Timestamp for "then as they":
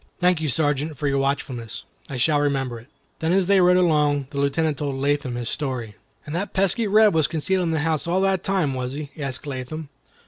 3.19-3.61